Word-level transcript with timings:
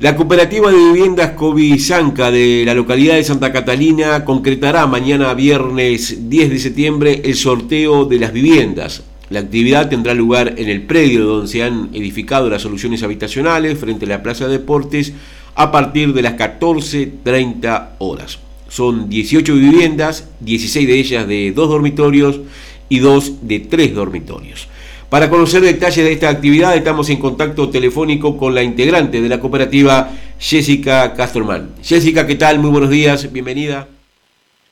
La 0.00 0.16
cooperativa 0.16 0.72
de 0.72 0.76
viviendas 0.76 1.30
Covisanca 1.30 2.32
de 2.32 2.64
la 2.66 2.74
localidad 2.74 3.14
de 3.14 3.22
Santa 3.22 3.52
Catalina 3.52 4.24
concretará 4.24 4.88
mañana 4.88 5.32
viernes 5.34 6.28
10 6.28 6.50
de 6.50 6.58
septiembre 6.58 7.22
el 7.24 7.36
sorteo 7.36 8.06
de 8.06 8.18
las 8.18 8.32
viviendas. 8.32 9.11
La 9.32 9.40
actividad 9.40 9.88
tendrá 9.88 10.12
lugar 10.12 10.56
en 10.58 10.68
el 10.68 10.82
predio 10.82 11.24
donde 11.24 11.48
se 11.48 11.62
han 11.62 11.88
edificado 11.94 12.50
las 12.50 12.60
soluciones 12.60 13.02
habitacionales 13.02 13.78
frente 13.78 14.04
a 14.04 14.10
la 14.10 14.22
Plaza 14.22 14.46
de 14.46 14.58
Deportes 14.58 15.14
a 15.54 15.72
partir 15.72 16.12
de 16.12 16.20
las 16.20 16.34
14.30 16.34 17.92
horas. 17.96 18.38
Son 18.68 19.08
18 19.08 19.54
viviendas, 19.54 20.28
16 20.40 20.86
de 20.86 20.98
ellas 20.98 21.26
de 21.26 21.52
dos 21.52 21.70
dormitorios 21.70 22.40
y 22.90 22.98
dos 22.98 23.48
de 23.48 23.60
tres 23.60 23.94
dormitorios. 23.94 24.68
Para 25.08 25.30
conocer 25.30 25.62
detalles 25.62 26.04
de 26.04 26.12
esta 26.12 26.28
actividad 26.28 26.76
estamos 26.76 27.08
en 27.08 27.16
contacto 27.16 27.70
telefónico 27.70 28.36
con 28.36 28.54
la 28.54 28.62
integrante 28.62 29.22
de 29.22 29.30
la 29.30 29.40
cooperativa, 29.40 30.10
Jessica 30.38 31.14
Castorman. 31.14 31.70
Jessica, 31.82 32.26
¿qué 32.26 32.34
tal? 32.34 32.58
Muy 32.58 32.70
buenos 32.70 32.90
días, 32.90 33.32
bienvenida. 33.32 33.88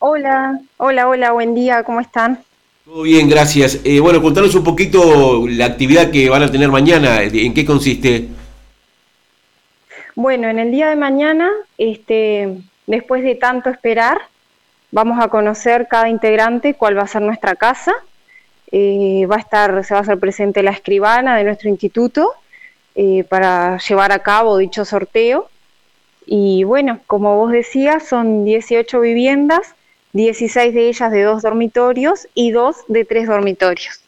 Hola, 0.01 0.61
hola, 0.77 1.09
hola, 1.09 1.33
buen 1.33 1.55
día, 1.55 1.83
¿cómo 1.83 2.01
están? 2.01 2.41
Todo 2.91 3.03
bien, 3.03 3.29
gracias. 3.29 3.79
Eh, 3.85 4.01
bueno, 4.01 4.21
contanos 4.21 4.53
un 4.57 4.65
poquito 4.65 5.47
la 5.47 5.67
actividad 5.67 6.11
que 6.11 6.29
van 6.29 6.43
a 6.43 6.51
tener 6.51 6.71
mañana, 6.71 7.23
en 7.23 7.55
qué 7.55 7.65
consiste. 7.65 8.27
Bueno, 10.17 10.49
en 10.49 10.59
el 10.59 10.73
día 10.73 10.89
de 10.89 10.97
mañana, 10.97 11.53
este, 11.79 12.57
después 12.89 13.23
de 13.23 13.37
tanto 13.37 13.71
esperar, 13.71 14.19
vamos 14.91 15.23
a 15.23 15.29
conocer 15.29 15.87
cada 15.89 16.09
integrante 16.09 16.75
cuál 16.75 16.99
va 16.99 17.03
a 17.03 17.07
ser 17.07 17.23
nuestra 17.23 17.55
casa. 17.55 17.95
Eh, 18.73 19.25
va 19.31 19.37
a 19.37 19.41
estar, 19.41 19.85
se 19.85 19.95
va 19.95 19.99
a 19.99 20.03
hacer 20.03 20.19
presente 20.19 20.65
la 20.65 20.73
escribana 20.73 21.37
de 21.37 21.45
nuestro 21.45 21.69
instituto 21.69 22.33
eh, 22.97 23.23
para 23.23 23.79
llevar 23.79 24.11
a 24.11 24.19
cabo 24.19 24.59
dicho 24.59 24.85
sorteo. 24.85 25.49
Y 26.27 26.65
bueno, 26.65 26.99
como 27.07 27.37
vos 27.37 27.53
decías, 27.53 28.09
son 28.09 28.45
18 28.45 28.99
viviendas 28.99 29.77
16 30.13 30.75
de 30.75 30.89
ellas 30.89 31.13
de 31.13 31.23
dos 31.23 31.43
dormitorios 31.43 32.27
y 32.35 32.51
dos 32.51 32.77
de 32.89 33.05
tres 33.05 33.29
dormitorios. 33.29 34.01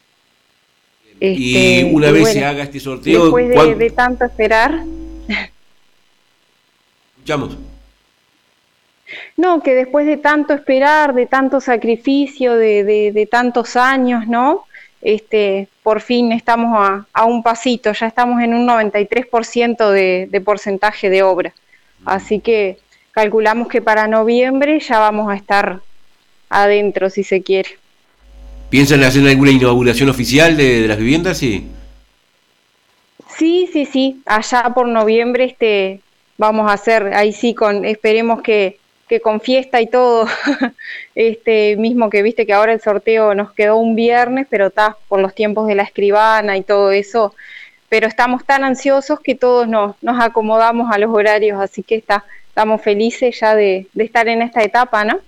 y 1.19 1.55
este, 1.55 1.93
una 1.93 2.11
vez 2.11 2.33
se 2.33 2.43
haga 2.43 2.63
este 2.63 2.79
sorteo... 2.79 3.23
Después 3.23 3.77
de, 3.77 3.89
tanto 3.91 4.25
esperar... 4.25 4.83
Escuchamos. 7.15 7.57
No, 9.37 9.61
que 9.63 9.73
después 9.73 10.05
de 10.05 10.17
tanto 10.17 10.53
esperar, 10.53 11.13
de 11.13 11.25
tanto 11.25 11.61
sacrificio, 11.61 12.55
de, 12.55 12.83
de, 13.13 13.25
tantos 13.25 13.77
años, 13.77 14.27
¿no? 14.27 14.65
Este, 15.01 15.67
por 15.83 16.01
fin 16.01 16.31
estamos 16.31 16.75
a, 16.77 17.05
a, 17.13 17.25
un 17.25 17.43
pasito, 17.43 17.91
ya 17.93 18.07
estamos 18.07 18.41
en 18.41 18.53
un 18.53 18.67
93% 18.67 19.89
de, 19.91 20.27
de 20.29 20.41
porcentaje 20.41 21.09
de 21.09 21.23
obra. 21.23 21.53
Así 22.05 22.39
que 22.39 22.77
calculamos 23.11 23.67
que 23.67 23.81
para 23.81 24.07
noviembre 24.07 24.79
ya 24.79 24.99
vamos 24.99 25.31
a 25.31 25.35
estar 25.35 25.81
adentro, 26.61 27.09
si 27.09 27.23
se 27.23 27.41
quiere. 27.41 27.69
¿Piensan 28.69 29.03
hacer 29.03 29.27
alguna 29.27 29.51
inauguración 29.51 30.09
oficial 30.09 30.57
de, 30.57 30.87
las 30.87 30.97
viviendas? 30.97 31.37
Sí. 31.37 31.67
Sí, 33.37 33.69
sí, 33.71 33.85
sí. 33.85 34.21
Allá 34.25 34.71
por 34.73 34.87
noviembre 34.87 35.43
este, 35.43 35.99
vamos 36.37 36.69
a 36.69 36.73
hacer, 36.73 37.13
ahí 37.13 37.33
sí, 37.33 37.53
con, 37.53 37.85
esperemos 37.85 38.41
que, 38.41 38.79
que 39.07 39.19
con 39.19 39.41
fiesta 39.41 39.79
y 39.79 39.87
todo, 39.87 40.27
este 41.15 41.75
mismo 41.77 42.09
que 42.09 42.23
viste 42.23 42.47
que 42.47 42.53
ahora 42.53 42.73
el 42.73 42.81
sorteo 42.81 43.35
nos 43.35 43.51
quedó 43.51 43.77
un 43.77 43.95
viernes, 43.95 44.47
pero 44.49 44.67
está 44.67 44.97
por 45.07 45.19
los 45.19 45.35
tiempos 45.35 45.67
de 45.67 45.75
la 45.75 45.83
escribana 45.83 46.57
y 46.57 46.63
todo 46.63 46.91
eso, 46.91 47.35
pero 47.89 48.07
estamos 48.07 48.43
tan 48.43 48.63
ansiosos 48.63 49.19
que 49.19 49.35
todos 49.35 49.67
nos, 49.67 50.01
nos 50.01 50.19
acomodamos 50.19 50.91
a 50.91 50.97
los 50.97 51.11
horarios, 51.11 51.61
así 51.61 51.83
que 51.83 51.93
está, 51.93 52.25
estamos 52.47 52.81
felices 52.81 53.39
ya 53.39 53.53
de, 53.53 53.85
de 53.93 54.03
estar 54.03 54.27
en 54.27 54.41
esta 54.41 54.63
etapa, 54.63 55.05
¿no? 55.05 55.19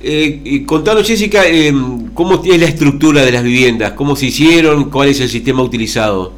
Eh, 0.00 0.64
contanos, 0.64 1.06
Jessica, 1.06 1.42
eh, 1.46 1.72
¿cómo 2.14 2.42
es 2.44 2.58
la 2.58 2.66
estructura 2.66 3.24
de 3.24 3.32
las 3.32 3.42
viviendas? 3.42 3.92
¿Cómo 3.92 4.14
se 4.14 4.26
hicieron? 4.26 4.90
¿Cuál 4.90 5.08
es 5.08 5.20
el 5.20 5.28
sistema 5.28 5.62
utilizado? 5.62 6.32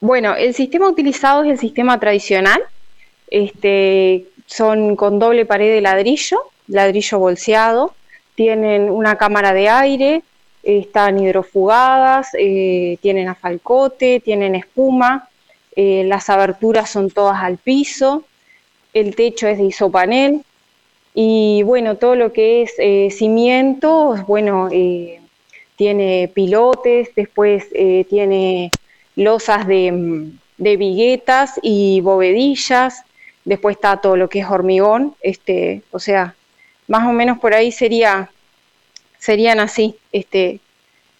Bueno, 0.00 0.34
el 0.34 0.54
sistema 0.54 0.88
utilizado 0.88 1.44
es 1.44 1.50
el 1.50 1.58
sistema 1.58 2.00
tradicional. 2.00 2.62
Este, 3.28 4.24
son 4.46 4.96
con 4.96 5.18
doble 5.18 5.44
pared 5.44 5.72
de 5.74 5.82
ladrillo, 5.82 6.40
ladrillo 6.68 7.18
bolseado. 7.18 7.94
Tienen 8.34 8.88
una 8.90 9.16
cámara 9.16 9.52
de 9.52 9.68
aire, 9.68 10.22
están 10.62 11.18
hidrofugadas, 11.18 12.28
eh, 12.38 12.96
tienen 13.02 13.28
afalcote, 13.28 14.20
tienen 14.20 14.54
espuma. 14.54 15.28
Eh, 15.76 16.04
las 16.06 16.30
aberturas 16.30 16.88
son 16.88 17.10
todas 17.10 17.42
al 17.42 17.58
piso. 17.58 18.24
El 18.94 19.14
techo 19.14 19.46
es 19.46 19.58
de 19.58 19.64
isopanel 19.64 20.44
y 21.14 21.62
bueno, 21.64 21.96
todo 21.96 22.14
lo 22.14 22.32
que 22.32 22.62
es 22.62 22.74
eh, 22.78 23.08
cimientos, 23.10 24.24
bueno, 24.26 24.68
eh, 24.70 25.20
tiene 25.76 26.30
pilotes, 26.32 27.08
después 27.16 27.66
eh, 27.72 28.04
tiene 28.08 28.70
losas 29.16 29.66
de, 29.66 30.30
de, 30.58 30.76
viguetas 30.76 31.58
y 31.62 32.00
bovedillas, 32.00 33.02
después 33.44 33.76
está 33.76 33.96
todo 33.96 34.16
lo 34.16 34.28
que 34.28 34.40
es 34.40 34.46
hormigón, 34.46 35.16
este, 35.20 35.82
o 35.90 35.98
sea, 35.98 36.36
más 36.86 37.06
o 37.08 37.12
menos 37.12 37.38
por 37.38 37.54
ahí 37.54 37.72
sería, 37.72 38.30
serían 39.18 39.58
así, 39.58 39.96
este, 40.12 40.60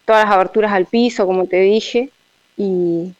todas 0.04 0.24
las 0.24 0.34
aberturas 0.34 0.72
al 0.72 0.86
piso, 0.86 1.26
como 1.26 1.46
te 1.46 1.60
dije, 1.60 2.10
y, 2.56 3.12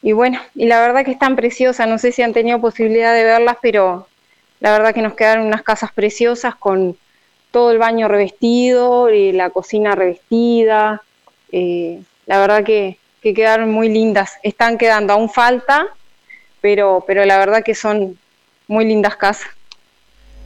y 0.00 0.12
bueno, 0.12 0.40
y 0.54 0.66
la 0.66 0.80
verdad 0.80 1.04
que 1.04 1.12
están 1.12 1.36
preciosas, 1.36 1.86
no 1.86 1.98
sé 1.98 2.12
si 2.12 2.22
han 2.22 2.32
tenido 2.32 2.60
posibilidad 2.60 3.14
de 3.14 3.24
verlas, 3.24 3.58
pero 3.60 4.06
la 4.62 4.70
verdad 4.70 4.94
que 4.94 5.02
nos 5.02 5.14
quedaron 5.14 5.44
unas 5.44 5.62
casas 5.62 5.90
preciosas 5.92 6.54
con 6.54 6.96
todo 7.50 7.72
el 7.72 7.78
baño 7.78 8.06
revestido, 8.06 9.10
y 9.10 9.32
la 9.32 9.50
cocina 9.50 9.96
revestida. 9.96 11.02
Eh, 11.50 12.00
la 12.26 12.38
verdad 12.38 12.62
que, 12.62 12.96
quedaron 13.20 13.72
muy 13.72 13.88
lindas. 13.88 14.38
Están 14.44 14.78
quedando, 14.78 15.14
aún 15.14 15.28
falta, 15.28 15.88
pero, 16.60 17.02
pero 17.06 17.24
la 17.24 17.38
verdad 17.38 17.64
que 17.64 17.74
son 17.74 18.16
muy 18.68 18.84
lindas 18.84 19.16
casas. 19.16 19.48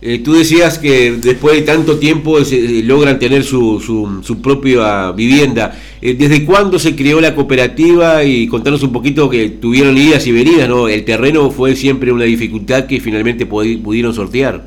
Eh, 0.03 0.19
tú 0.19 0.35
decías 0.35 0.79
que 0.79 1.13
después 1.13 1.57
de 1.57 1.63
tanto 1.63 1.99
tiempo 1.99 2.45
se, 2.45 2.57
eh, 2.57 2.83
logran 2.83 3.19
tener 3.19 3.45
su, 3.45 3.81
su, 3.81 4.43
propia 4.43 5.11
vivienda. 5.13 5.75
Eh, 6.03 6.15
¿Desde 6.15 6.45
cuándo 6.45 6.79
se 6.79 6.95
creó 6.95 7.21
la 7.21 7.35
cooperativa? 7.35 8.23
Y 8.23 8.47
contanos 8.47 8.83
un 8.83 8.93
poquito 8.93 9.31
que 9.31 9.49
tuvieron 9.49 9.97
idas 9.97 10.27
y 10.27 10.33
venidas, 10.33 10.69
¿no? 10.69 10.89
El 10.89 11.05
terreno 11.05 11.51
fue 11.51 11.75
siempre 11.75 12.13
una 12.13 12.25
dificultad 12.25 12.87
que 12.87 13.01
finalmente 13.01 13.47
pudieron 13.47 14.13
sortear. 14.13 14.67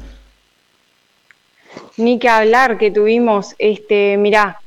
Ni 1.97 2.17
que 2.17 2.29
hablar 2.29 2.77
que 2.79 2.89
tuvimos, 2.89 3.55
este, 3.59 4.17
mirá, 4.17 4.57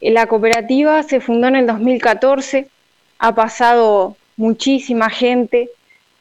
la 0.00 0.26
cooperativa 0.26 1.02
se 1.02 1.20
fundó 1.20 1.48
en 1.48 1.56
el 1.56 1.66
2014, 1.66 2.68
ha 3.18 3.34
pasado 3.34 4.16
muchísima 4.36 5.10
gente, 5.10 5.68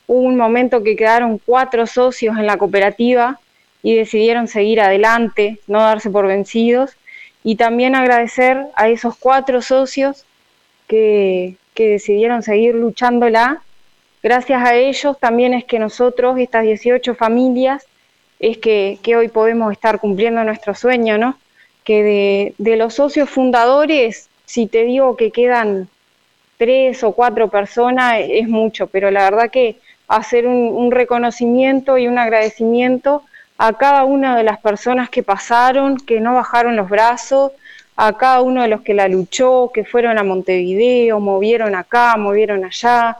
hubo 0.07 0.21
un 0.21 0.35
momento 0.35 0.83
que 0.83 0.95
quedaron 0.95 1.39
cuatro 1.45 1.85
socios 1.87 2.37
en 2.37 2.47
la 2.47 2.57
cooperativa, 2.57 3.39
y 3.85 3.93
decidieron 3.93 4.47
seguir 4.47 4.81
adelante, 4.81 5.59
no 5.67 5.79
darse 5.79 6.09
por 6.09 6.25
vencidos. 6.25 6.97
Y 7.43 7.55
también 7.55 7.93
agradecer 7.93 8.65
a 8.73 8.89
esos 8.89 9.15
cuatro 9.15 9.61
socios 9.61 10.25
que, 10.87 11.57
que 11.75 11.89
decidieron 11.89 12.41
seguir 12.41 12.73
luchándola. 12.73 13.61
Gracias 14.23 14.63
a 14.63 14.73
ellos 14.73 15.19
también 15.19 15.53
es 15.53 15.65
que 15.65 15.77
nosotros, 15.77 16.39
estas 16.39 16.63
18 16.63 17.13
familias, 17.13 17.85
es 18.39 18.57
que, 18.57 18.97
que 19.03 19.17
hoy 19.17 19.27
podemos 19.27 19.71
estar 19.71 19.99
cumpliendo 19.99 20.43
nuestro 20.43 20.73
sueño, 20.73 21.19
¿no? 21.19 21.37
Que 21.83 22.01
de, 22.01 22.53
de 22.57 22.77
los 22.77 22.95
socios 22.95 23.29
fundadores, 23.29 24.29
si 24.45 24.65
te 24.65 24.83
digo 24.83 25.15
que 25.15 25.29
quedan 25.29 25.89
tres 26.57 27.03
o 27.03 27.11
cuatro 27.11 27.49
personas, 27.49 28.15
es 28.19 28.47
mucho, 28.47 28.87
pero 28.87 29.11
la 29.11 29.29
verdad 29.29 29.51
que 29.51 29.75
hacer 30.07 30.47
un, 30.47 30.73
un 30.73 30.89
reconocimiento 30.89 31.99
y 31.99 32.07
un 32.07 32.17
agradecimiento 32.17 33.21
a 33.57 33.73
cada 33.73 34.03
una 34.03 34.35
de 34.35 34.43
las 34.43 34.59
personas 34.59 35.09
que 35.09 35.23
pasaron, 35.23 35.97
que 35.97 36.19
no 36.19 36.33
bajaron 36.33 36.75
los 36.75 36.89
brazos, 36.89 37.51
a 37.95 38.13
cada 38.17 38.41
uno 38.41 38.61
de 38.61 38.67
los 38.67 38.81
que 38.81 38.93
la 38.93 39.07
luchó, 39.07 39.71
que 39.73 39.85
fueron 39.85 40.17
a 40.17 40.23
Montevideo, 40.23 41.19
movieron 41.19 41.75
acá, 41.75 42.17
movieron 42.17 42.65
allá, 42.65 43.17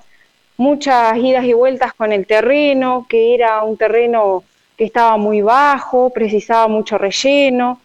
muchas 0.58 1.18
idas 1.18 1.46
y 1.46 1.54
vueltas 1.54 1.94
con 1.94 2.12
el 2.12 2.26
terreno, 2.26 3.06
que 3.10 3.34
era 3.34 3.64
un 3.64 3.78
terreno 3.78 4.44
que 4.78 4.86
estaba 4.86 5.18
muy 5.18 5.42
bajo, 5.42 6.10
precisaba 6.10 6.68
mucho 6.68 6.98
relleno, 6.98 7.80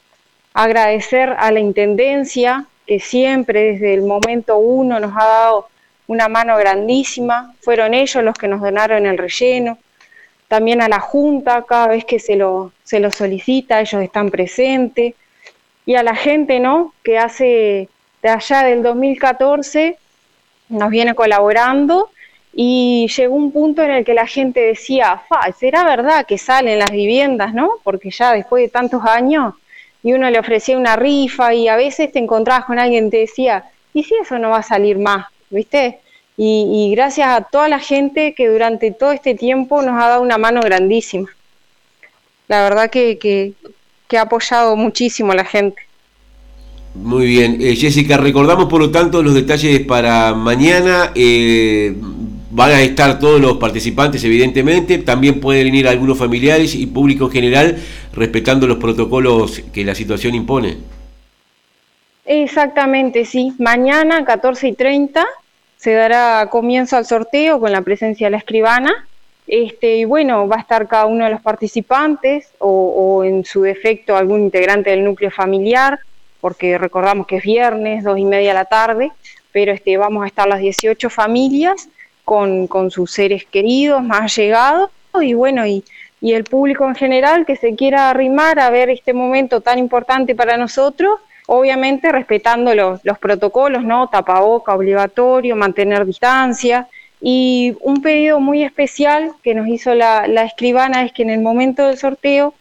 agradecer 0.52 1.30
a 1.38 1.52
la 1.52 1.60
Intendencia, 1.60 2.66
que 2.86 2.98
siempre 2.98 3.72
desde 3.72 3.94
el 3.94 4.02
momento 4.02 4.58
uno 4.58 4.98
nos 4.98 5.12
ha 5.16 5.24
dado 5.24 5.68
una 6.08 6.28
mano 6.28 6.56
grandísima. 6.56 7.54
Fueron 7.60 7.94
ellos 7.94 8.24
los 8.24 8.34
que 8.34 8.48
nos 8.48 8.60
donaron 8.60 9.06
el 9.06 9.16
relleno. 9.16 9.78
También 10.50 10.82
a 10.82 10.88
la 10.88 10.98
Junta, 10.98 11.62
cada 11.62 11.86
vez 11.86 12.04
que 12.04 12.18
se 12.18 12.34
lo, 12.34 12.72
se 12.82 12.98
lo 12.98 13.12
solicita, 13.12 13.80
ellos 13.80 14.02
están 14.02 14.32
presentes. 14.32 15.14
Y 15.86 15.94
a 15.94 16.02
la 16.02 16.16
gente, 16.16 16.58
¿no? 16.58 16.92
Que 17.04 17.18
hace 17.18 17.88
de 18.20 18.28
allá 18.28 18.64
del 18.64 18.82
2014 18.82 19.96
nos 20.70 20.90
viene 20.90 21.14
colaborando 21.14 22.10
y 22.52 23.06
llegó 23.16 23.36
un 23.36 23.52
punto 23.52 23.80
en 23.84 23.92
el 23.92 24.04
que 24.04 24.12
la 24.12 24.26
gente 24.26 24.58
decía, 24.58 25.22
¿será 25.56 25.84
verdad 25.84 26.26
que 26.26 26.36
salen 26.36 26.80
las 26.80 26.90
viviendas, 26.90 27.54
no? 27.54 27.74
Porque 27.84 28.10
ya 28.10 28.32
después 28.32 28.64
de 28.64 28.70
tantos 28.70 29.04
años, 29.04 29.54
y 30.02 30.14
uno 30.14 30.28
le 30.30 30.40
ofrecía 30.40 30.76
una 30.76 30.96
rifa 30.96 31.54
y 31.54 31.68
a 31.68 31.76
veces 31.76 32.10
te 32.10 32.18
encontrabas 32.18 32.64
con 32.64 32.80
alguien 32.80 33.04
que 33.04 33.10
te 33.10 33.16
decía, 33.18 33.66
¿y 33.94 34.02
si 34.02 34.16
eso 34.16 34.36
no 34.40 34.50
va 34.50 34.58
a 34.58 34.62
salir 34.64 34.98
más? 34.98 35.26
¿Viste? 35.48 36.00
Y, 36.42 36.90
gracias 36.92 37.28
a 37.28 37.42
toda 37.42 37.68
la 37.68 37.80
gente 37.80 38.34
que 38.34 38.48
durante 38.48 38.92
todo 38.92 39.12
este 39.12 39.34
tiempo 39.34 39.82
nos 39.82 40.02
ha 40.02 40.08
dado 40.08 40.22
una 40.22 40.38
mano 40.38 40.62
grandísima. 40.62 41.28
La 42.48 42.62
verdad 42.62 42.88
que, 42.88 43.18
que, 43.18 43.52
que 44.08 44.16
ha 44.16 44.22
apoyado 44.22 44.74
muchísimo 44.74 45.32
a 45.32 45.34
la 45.34 45.44
gente. 45.44 45.82
Muy 46.94 47.26
bien, 47.26 47.58
eh, 47.60 47.76
Jessica, 47.76 48.16
recordamos 48.16 48.70
por 48.70 48.80
lo 48.80 48.90
tanto 48.90 49.22
los 49.22 49.34
detalles 49.34 49.80
para 49.80 50.32
mañana. 50.32 51.12
Eh, 51.14 51.94
van 52.50 52.70
a 52.70 52.80
estar 52.80 53.18
todos 53.18 53.38
los 53.38 53.58
participantes, 53.58 54.24
evidentemente. 54.24 54.96
También 54.96 55.40
pueden 55.40 55.66
venir 55.66 55.86
algunos 55.88 56.16
familiares 56.16 56.74
y 56.74 56.86
público 56.86 57.26
en 57.26 57.32
general, 57.32 57.78
respetando 58.14 58.66
los 58.66 58.78
protocolos 58.78 59.60
que 59.74 59.84
la 59.84 59.94
situación 59.94 60.34
impone. 60.34 60.78
Exactamente, 62.24 63.26
sí. 63.26 63.52
Mañana, 63.58 64.24
14 64.24 64.68
y 64.68 64.72
30, 64.72 65.26
se 65.80 65.94
dará 65.94 66.46
comienzo 66.50 66.98
al 66.98 67.06
sorteo 67.06 67.58
con 67.58 67.72
la 67.72 67.80
presencia 67.80 68.26
de 68.26 68.32
la 68.32 68.36
escribana. 68.36 69.08
Este, 69.46 69.96
y 69.96 70.04
bueno, 70.04 70.46
va 70.46 70.56
a 70.56 70.60
estar 70.60 70.86
cada 70.86 71.06
uno 71.06 71.24
de 71.24 71.30
los 71.30 71.40
participantes 71.40 72.50
o, 72.58 73.24
en 73.24 73.46
su 73.46 73.62
defecto 73.62 74.14
algún 74.14 74.42
integrante 74.42 74.90
del 74.90 75.02
núcleo 75.02 75.30
familiar 75.30 75.98
porque 76.42 76.76
recordamos 76.76 77.26
que 77.26 77.36
es 77.36 77.42
viernes, 77.42 78.04
dos 78.04 78.18
y 78.18 78.24
media 78.24 78.48
de 78.48 78.54
la 78.54 78.64
tarde, 78.66 79.10
pero 79.52 79.72
este, 79.72 79.96
vamos 79.96 80.24
a 80.24 80.26
estar 80.26 80.46
las 80.46 80.60
18 80.60 81.08
familias 81.10 81.88
con, 82.24 82.68
sus 82.90 83.10
seres 83.10 83.44
queridos, 83.44 84.02
más 84.02 84.36
llegados, 84.36 84.90
y 85.20 85.34
bueno, 85.34 85.66
y, 85.66 85.82
el 86.22 86.44
público 86.44 86.86
en 86.86 86.94
general 86.94 87.46
que 87.46 87.56
se 87.56 87.74
quiera 87.74 88.10
arrimar 88.10 88.58
a 88.60 88.68
ver 88.68 88.90
este 88.90 89.14
momento 89.14 89.62
tan 89.62 89.78
importante 89.78 90.34
para 90.34 90.58
nosotros, 90.58 91.18
obviamente 91.52 92.12
respetando 92.12 92.72
los, 92.76 93.18
protocolos, 93.18 93.82
¿no? 93.82 94.08
Tapaboca 94.08 94.72
obligatorio, 94.72 95.56
mantener 95.56 96.06
distancia. 96.06 96.86
Y 97.20 97.76
un 97.80 98.02
pedido 98.02 98.38
muy 98.38 98.62
especial 98.62 99.32
que 99.42 99.56
nos 99.56 99.66
hizo 99.66 99.92
la, 99.96 100.44
escribana 100.44 101.04
es 101.04 101.12
que 101.12 101.24
en 101.24 101.30
el 101.30 101.40
momento 101.40 101.88
del 101.88 101.98
sorteo 101.98 102.54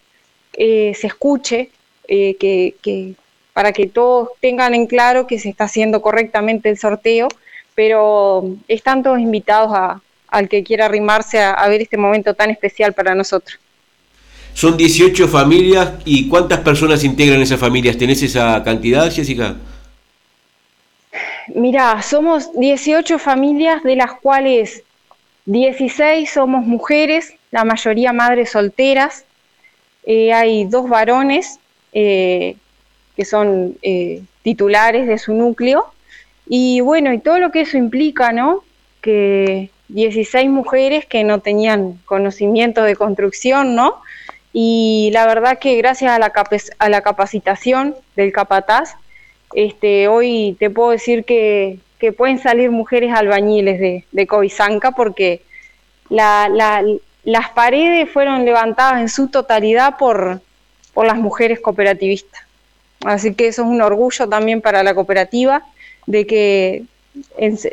eh, 0.54 0.92
se 0.96 1.06
escuche 1.06 1.70
eh, 2.08 2.34
que, 2.34 3.14
para 3.52 3.72
que 3.72 3.86
todos 3.86 4.30
tengan 4.40 4.74
en 4.74 4.88
claro 4.88 5.28
que 5.28 5.38
se 5.38 5.50
está 5.50 5.64
haciendo 5.64 6.02
correctamente 6.02 6.68
el 6.68 6.76
sorteo, 6.76 7.28
pero 7.76 8.56
están 8.66 9.04
todos 9.04 9.20
invitados 9.20 10.00
al 10.26 10.48
que 10.48 10.64
quiera 10.64 10.86
arrimarse 10.86 11.38
a, 11.40 11.68
ver 11.68 11.80
este 11.80 11.96
momento 11.96 12.34
tan 12.34 12.50
especial 12.50 12.92
para 12.92 13.14
nosotros. 13.14 13.60
Son 14.54 14.76
18 14.76 15.28
familias 15.28 15.92
y 16.04 16.28
¿cuántas 16.28 16.60
personas 16.60 17.04
integran 17.04 17.40
esas 17.40 17.60
familias? 17.60 17.96
¿Tenés 17.96 18.22
esa 18.22 18.62
cantidad, 18.62 19.10
Jessica? 19.10 19.56
Mira, 21.54 22.02
somos 22.02 22.52
18 22.58 23.18
familias 23.18 23.82
de 23.82 23.96
las 23.96 24.12
cuales 24.14 24.82
16 25.46 26.30
somos 26.30 26.64
mujeres, 26.64 27.34
la 27.50 27.64
mayoría 27.64 28.12
madres 28.12 28.50
solteras, 28.50 29.24
eh, 30.04 30.32
hay 30.32 30.64
dos 30.64 30.88
varones, 30.88 31.58
eh, 31.92 32.56
que 33.16 33.24
son 33.24 33.76
eh, 33.82 34.22
titulares 34.42 35.06
de 35.06 35.18
su 35.18 35.34
núcleo. 35.34 35.86
Y 36.48 36.80
bueno, 36.80 37.12
y 37.12 37.18
todo 37.18 37.38
lo 37.38 37.50
que 37.50 37.62
eso 37.62 37.76
implica, 37.76 38.32
¿no? 38.32 38.62
Que 39.00 39.70
16 39.88 40.48
mujeres 40.50 41.06
que 41.06 41.24
no 41.24 41.40
tenían 41.40 41.98
conocimiento 42.04 42.82
de 42.82 42.96
construcción, 42.96 43.74
¿no? 43.74 43.96
Y 44.52 45.10
la 45.12 45.26
verdad 45.26 45.58
que 45.58 45.76
gracias 45.76 46.12
a 46.12 46.18
la, 46.18 46.32
a 46.78 46.88
la 46.88 47.00
capacitación 47.02 47.94
del 48.16 48.32
capataz, 48.32 48.94
este, 49.54 50.08
hoy 50.08 50.56
te 50.58 50.70
puedo 50.70 50.90
decir 50.90 51.24
que, 51.24 51.78
que 51.98 52.12
pueden 52.12 52.38
salir 52.38 52.70
mujeres 52.70 53.12
albañiles 53.12 53.78
de, 53.78 54.04
de 54.10 54.26
porque 54.96 55.42
la, 56.08 56.48
la, 56.48 56.82
las 57.24 57.50
paredes 57.50 58.10
fueron 58.10 58.44
levantadas 58.44 59.00
en 59.00 59.08
su 59.08 59.28
totalidad 59.28 59.96
por, 59.98 60.40
por 60.94 61.06
las 61.06 61.16
mujeres 61.16 61.60
cooperativistas. 61.60 62.42
Así 63.04 63.34
que 63.34 63.48
eso 63.48 63.62
es 63.62 63.68
un 63.68 63.80
orgullo 63.80 64.28
también 64.28 64.60
para 64.60 64.82
la 64.82 64.94
cooperativa, 64.94 65.62
de 66.06 66.26
que 66.26 66.84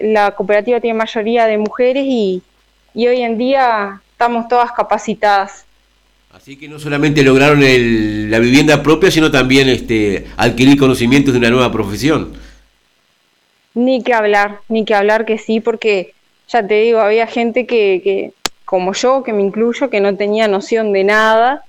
la 0.02 0.32
cooperativa 0.32 0.80
tiene 0.80 0.98
mayoría 0.98 1.46
de 1.46 1.58
mujeres 1.58 2.04
y, 2.06 2.42
hoy 2.96 3.22
en 3.22 3.38
día 3.38 4.02
estamos 4.12 4.48
todas 4.48 4.72
capacitadas. 4.72 5.66
Así 6.32 6.58
que 6.58 6.68
no 6.68 6.80
solamente 6.80 7.24
lograron 7.24 7.62
la 7.62 8.40
vivienda 8.40 8.84
propia, 8.84 9.10
sino 9.10 9.32
también 9.32 9.70
este, 9.70 10.28
adquirir 10.38 10.78
conocimientos 10.78 11.34
de 11.34 11.40
una 11.40 11.50
nueva 11.50 11.72
profesión. 11.72 12.34
Ni 13.74 14.04
que 14.04 14.14
hablar, 14.14 14.60
ni 14.70 14.86
que 14.86 14.94
hablar 14.94 15.26
que 15.26 15.38
sí, 15.38 15.60
porque 15.60 16.14
ya 16.48 16.66
te 16.66 16.82
digo, 16.82 17.00
había 17.00 17.28
gente 17.28 17.66
que, 17.66 18.02
que 18.04 18.34
como 18.66 18.94
yo, 18.94 19.24
que 19.24 19.32
me 19.32 19.42
incluyo, 19.42 19.90
que 19.90 20.02
no 20.02 20.16
tenía 20.18 20.48
noción 20.48 20.92
de 20.92 21.06
nada 21.06 21.64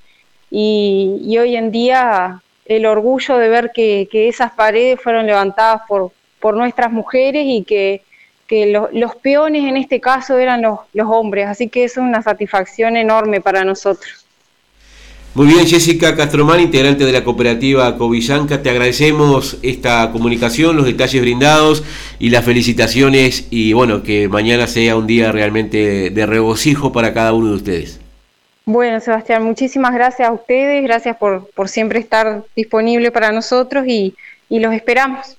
y, 0.50 1.36
hoy 1.38 1.56
en 1.56 1.70
día 1.70 2.42
el 2.64 2.86
orgullo 2.86 3.38
de 3.38 3.48
ver 3.48 3.70
que, 3.72 4.08
esas 4.12 4.52
paredes 4.52 5.00
fueron 5.00 5.26
levantadas 5.26 5.82
por, 5.88 6.10
por 6.40 6.56
nuestras 6.56 6.90
mujeres 6.92 7.44
y 7.46 7.62
que, 7.62 8.02
los 8.92 9.14
peones 9.16 9.64
en 9.64 9.76
este 9.76 10.00
caso 10.00 10.38
eran 10.38 10.62
los, 10.62 10.80
los 10.94 11.06
hombres, 11.08 11.46
así 11.46 11.68
que 11.68 11.84
eso 11.84 12.00
es 12.00 12.06
una 12.06 12.22
satisfacción 12.22 12.96
enorme 12.96 13.40
para 13.40 13.62
nosotros. 13.62 14.27
Muy 15.34 15.46
bien, 15.46 15.66
Jessica 15.66 16.16
Castromán, 16.16 16.58
integrante 16.58 17.04
de 17.04 17.12
la 17.12 17.22
cooperativa 17.22 17.96
Covillanca, 17.96 18.60
te 18.60 18.70
agradecemos 18.70 19.58
esta 19.62 20.10
comunicación, 20.10 20.76
los 20.76 20.86
detalles 20.86 21.22
brindados 21.22 21.84
y 22.18 22.30
las 22.30 22.44
felicitaciones 22.44 23.46
y 23.50 23.72
bueno, 23.72 24.02
que 24.02 24.28
mañana 24.28 24.66
sea 24.66 24.96
un 24.96 25.06
día 25.06 25.30
realmente 25.30 26.10
de 26.10 26.26
regocijo 26.26 26.92
para 26.92 27.12
cada 27.14 27.34
uno 27.34 27.50
de 27.50 27.54
ustedes. 27.54 28.00
Bueno, 28.64 29.00
Sebastián, 29.00 29.44
muchísimas 29.44 29.94
gracias 29.94 30.28
a 30.28 30.32
ustedes, 30.32 30.82
gracias 30.82 31.16
por, 31.16 31.48
por 31.54 31.68
siempre 31.68 32.00
estar 32.00 32.42
disponible 32.56 33.10
para 33.10 33.30
nosotros 33.32 33.86
y, 33.86 34.14
y 34.48 34.58
los 34.58 34.74
esperamos. 34.74 35.38